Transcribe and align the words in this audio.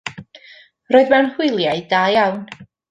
Roedd 0.95 1.13
mewn 1.15 1.31
hwyliau 1.37 1.87
da 1.95 2.05
iawn. 2.19 2.47